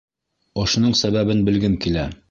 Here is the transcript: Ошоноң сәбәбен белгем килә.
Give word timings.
Ошоноң 0.63 0.97
сәбәбен 1.03 1.45
белгем 1.51 1.81
килә. 1.87 2.13